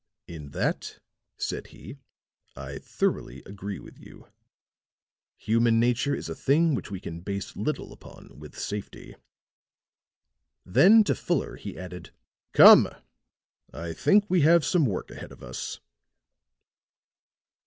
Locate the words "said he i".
1.37-2.79